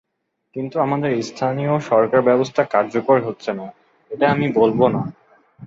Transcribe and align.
কিন্তু 0.55 0.75
আমাদের 0.79 1.11
স্থানীয় 1.23 1.73
সরকারব্যবস্থা 1.89 2.61
কার্যকর 2.65 3.17
হচ্ছে 3.21 3.51
না, 3.53 3.67
এটা 4.11 4.25
আমি 4.31 4.47
বলব 4.53 4.79
না। 4.87 5.01